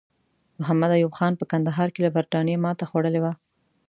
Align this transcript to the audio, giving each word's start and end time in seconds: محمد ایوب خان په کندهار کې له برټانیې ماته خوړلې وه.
محمد 0.59 0.91
ایوب 0.93 1.13
خان 1.17 1.33
په 1.37 1.45
کندهار 1.51 1.89
کې 1.93 2.01
له 2.05 2.09
برټانیې 2.15 2.61
ماته 2.65 2.83
خوړلې 2.89 3.19
وه. 3.21 3.33